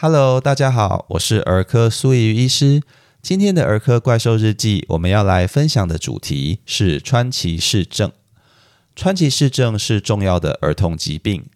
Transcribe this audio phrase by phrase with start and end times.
[0.00, 2.82] Hello，大家好，我是儿科苏怡医师。
[3.20, 8.12] 今天的儿科怪兽日记，我们要来分享的主题是川崎氏症。
[8.94, 11.46] 川崎氏症是重要的儿童疾病。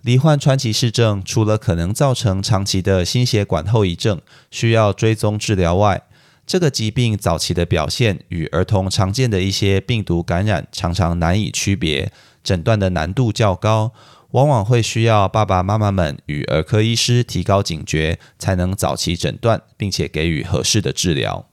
[0.00, 6.04] 罹患川崎氏症，除了可能造成长期的心血管后遗症，需要追踪治疗外，
[6.46, 12.10] 这个疾病早期的表现与儿童常见的一些病毒感染常常难以区别，
[12.42, 13.92] 诊断的难度较高。
[14.32, 21.48] 往往会需要爸爸妈妈们与儿科医师提高警觉，才能早期诊断，并且给予合适的治疗。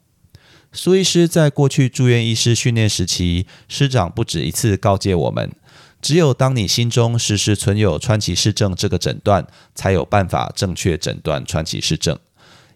[0.72, 5.52] 苏医师在过去住院医师训练时期，师长不止一次告诫我们：
[6.02, 12.20] 只有当你心中时时存有川崎氏症这个诊断，才有办法正确诊断川崎氏症。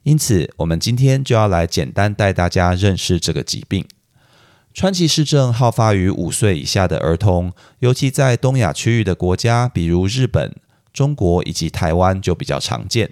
[0.02, 3.86] 因此，我们今天就要来简单带大家认识这个疾病。
[4.74, 10.56] 川崎氏症好发于五岁以下的儿童，尤其在东亚区域的国家，比如日本、
[10.94, 13.12] 中国以及台湾就比较常见。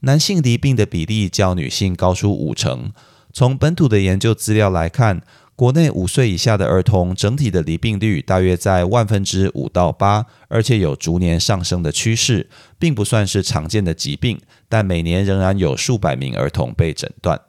[0.00, 2.92] 男性罹病的比例较女性高出五成。
[3.32, 5.20] 从本土的研究资料来看，
[5.54, 17.40] 国内五岁以下的儿童整体的罹病率大约在万分之五到八，而且有逐年上升的趋势，并不算是常见的疾病，但每年仍然有数百名儿童被诊断。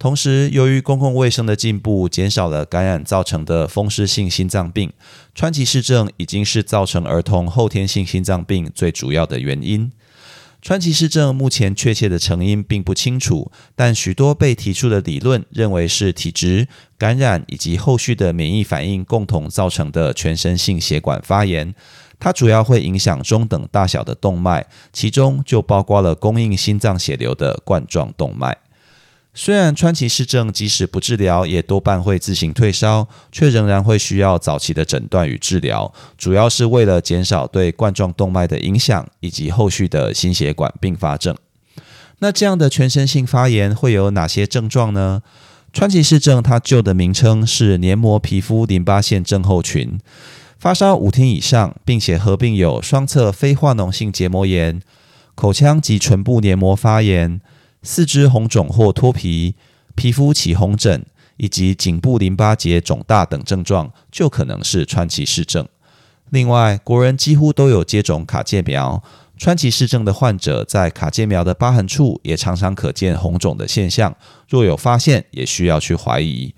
[0.00, 4.90] 同时，由于公共卫生的进步，减少了感染造成的风湿性心脏病，
[5.34, 9.92] 川崎氏症已经是造成儿童后天性心脏病最主要的原因。
[10.62, 21.74] 川崎氏症目前确切的成因并不清楚，但许多被提出的理论认为是体质、感染以及后续的免疫反应共同造成的全身性血管发炎。
[22.18, 28.56] 它主要会影响中等大小的动脉，其中就包括了供应心脏血流的冠状动脉。
[29.32, 41.36] 虽然川崎氏症即使不治疗，也多半会自行退烧，却仍然会需要早期的诊断与治疗，主要是为了减少对冠状动脉的影响以及后续的心血管并发症。
[42.18, 45.22] 那这样的全身性发炎会有哪些症状呢？
[45.72, 50.00] 川崎氏症它旧的名称是黏膜皮肤淋巴腺症候群，
[50.58, 54.82] 发烧五天以上，并且合并有双侧非化脓性结膜炎、
[55.36, 57.40] 口腔及唇部黏膜发炎。
[57.82, 59.54] 四肢红肿或脱皮、
[59.94, 61.04] 皮肤起红疹
[61.38, 65.66] 以及颈部淋巴结肿大等症状，就可能是川崎氏症。
[66.28, 69.02] 另外，国人几乎都有接种卡介苗，
[69.36, 74.14] 川崎氏症的患者在卡介苗的疤痕处也常常可见红肿的现象。
[74.48, 76.54] 若有发现，也需要去怀疑。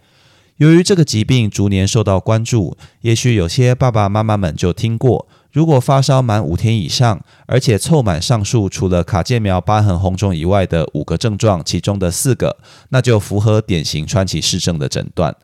[0.56, 5.26] 由于这个疾病逐年受到关注，也许有些爸爸妈妈们就听过。
[5.52, 12.56] 如果发烧满五天以上，而且凑满上述除了卡介苗疤痕红肿以外的五个症状，其中的四个，
[12.88, 15.36] 那就符合典型川崎氏症的诊断。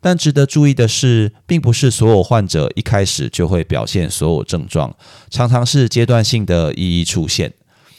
[0.00, 4.94] 但值得注意的是，并不是所有患者一开始就会表现所有症状，
[5.30, 7.52] 常常是阶段性的一一出现。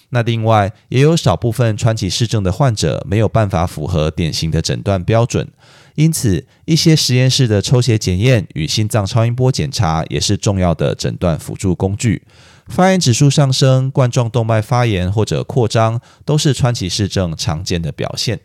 [0.10, 5.48] 那另外，也有少部分川崎氏症的患者没有办法符合典型的诊断标准。
[5.96, 12.24] 因此，一些实验室的抽血检验与心脏超音波检查也是重要的诊断辅助工具。
[12.68, 18.40] 发炎指数上升、冠状动脉发炎或者扩张，都是川崎氏症常见的表现。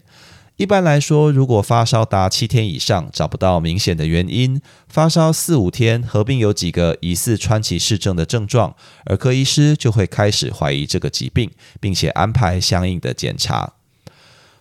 [0.56, 11.50] 一般来说，如果发烧达七天以上，找不到明显的原因，发烧四五天，合并有几个疑似川崎氏症的症状，儿科医师就会开始怀疑这个疾病，
[11.80, 13.72] 并且安排相应的检查。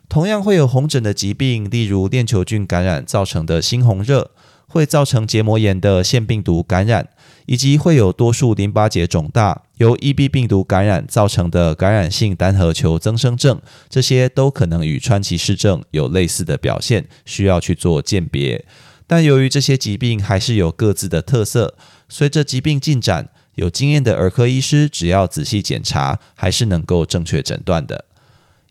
[0.10, 4.32] 同样会有红疹的疾病，例如链球菌感染造成的猩红热，
[4.68, 7.10] 会造成结膜炎的腺病毒感染，
[7.46, 18.66] 以及会有多数淋巴结肿大由 EB 病毒感染造成的感染性单核球增生症，这些都可能与川崎氏症有类似的表现，需要去做鉴别。
[19.06, 21.76] 但由于这些疾病还是有各自的特色，
[22.08, 28.06] 随着疾病进展，有经验的儿科医师只要仔细检查，还是能够正确诊断的。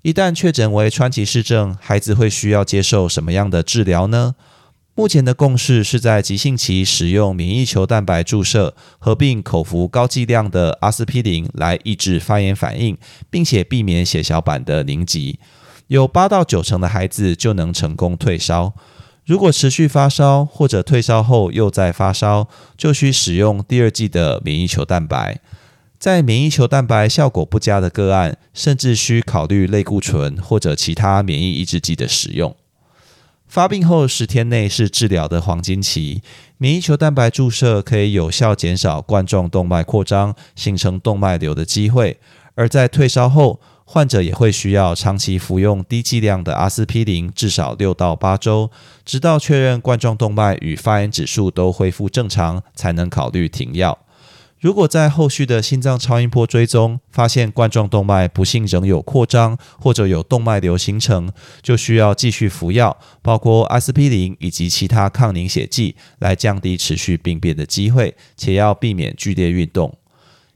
[0.03, 4.37] 一旦确诊为川崎氏症，孩子会需要接受什么样的治疗呢？
[4.95, 12.97] 目前的共识是在急性期使用免疫球蛋白注射，合并口服高剂量的阿司匹林来抑制发炎反应，
[13.29, 15.39] 并且避免血小板的凝集。
[15.89, 18.75] 有八到九成的孩子就能成功退烧。
[19.25, 25.41] 如果持续发烧或者退烧后又再发烧，就需使用第二剂的免疫球蛋白。
[25.99, 32.55] 在免疫球蛋白效果不佳的个案，甚至需考虑类固醇或者其他免疫抑制剂的使用。
[33.49, 36.23] 发病后十天内是治疗的黄金期，
[36.57, 42.19] 免疫球蛋白注射可以有效减少冠状动脉扩张、形成动脉瘤的机会。
[42.55, 48.71] 而在退烧后，患者也会需要长期服用低剂量的阿司匹林，至少六到八周，
[49.05, 53.99] 直到确认冠状动脉与发炎指数都恢复正常，才能考虑停药。
[54.61, 61.31] 如果在后续的心脏超音波追踪发现冠状动脉不幸仍有扩张或者有动脉瘤形成，
[61.63, 69.97] 就需要继续服药，包括阿司匹林以及其他抗凝血剂，来降低持续病变的机会，且要避免剧烈运动。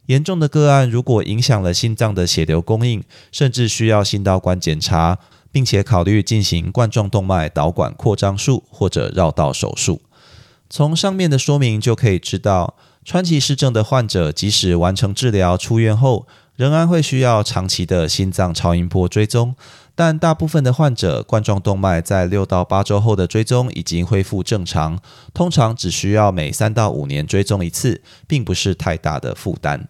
[0.07, 5.21] 严重的个案如果影响了心脏的血流供应，甚至需要心导管检查，
[5.53, 10.03] 并且考虑进行冠状动脉导管扩张术或者绕道手术。
[10.69, 12.75] 从上面的说明就可以知道。
[13.05, 19.57] 川崎氏症的患者，即使完成治疗出院后，仍然会需要长期的心脏超音波追踪。
[19.95, 25.01] 但大部分的患者冠状动脉在六到八周后的追踪已经恢复正常，
[25.35, 29.89] 通常只需要每三到五年追踪一次，并不是太大的负担。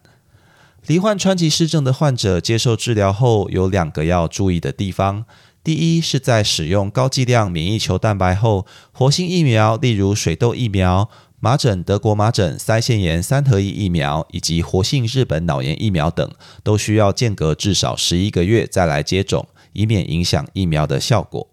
[0.86, 5.26] 罹患川崎氏症的患者接受治疗后，有两个要注意的地方：
[5.62, 11.10] 第一是在使用高剂量免疫球蛋白后，活性疫苗，例如水痘疫苗。
[11.44, 16.30] 麻疹、德国麻疹、腮腺炎三合一疫苗以及活性日本脑炎疫苗等，
[16.62, 21.48] 都需要间隔至少十一个月再来接种，以免影响疫苗的效果。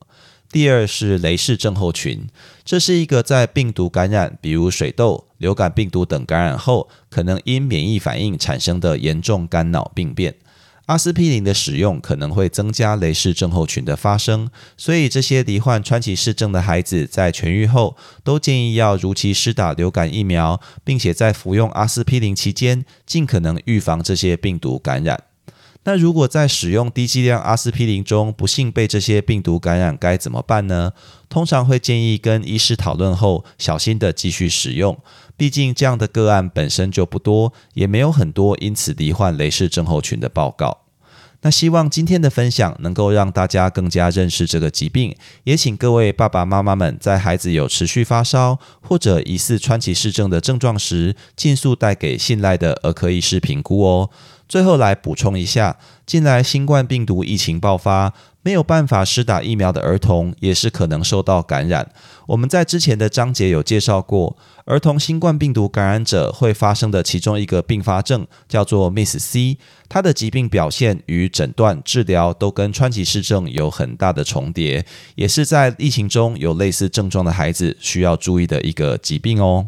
[0.52, 2.28] 第二是雷氏症候群，
[2.64, 10.36] 这是一个在病毒感染，比如水痘、流感病毒等感染后，可能因免疫反应产生的严重肝脑病变。
[10.90, 25.29] 阿司匹林的使用可能会增加雷氏症候群的发生，所以这些罹患川崎氏症的孩子在痊愈后，都建议要如期施打流感疫苗，并且在服用阿司匹林期间，尽可能预防这些病毒感染。
[25.86, 30.92] 那如果在使用低剂量阿司匹林中不幸被这些病毒感染，该怎么办呢？
[31.30, 34.98] 通常会建议跟医师讨论后，小心的继续使用。
[35.38, 40.89] 毕竟这样的个案本身就不多，也没有很多因此罹患雷氏症候群的报告。
[41.42, 45.16] 那希望今天的分享能够让大家更加认识这个疾病，
[45.46, 54.10] 也请各位爸爸妈妈们在孩子有持续发烧或者疑似川崎氏症的症状时，尽速带给信赖的儿科医师评估哦。
[54.50, 58.14] 最后来补充一下，近来新冠病毒疫情爆发。
[58.50, 61.88] 没有办法施打疫苗的儿童也是可能受到感染。
[62.26, 64.36] 我们在之前的章节有介绍过，
[64.66, 79.68] 儿童新冠病毒感染者会发生的其中一个并发症叫做 Miss C，它的疾病表现与诊断、治疗都跟川崎氏症有很大的重叠，也是在疫情中有类似症状的孩子需要注意的一个疾病哦。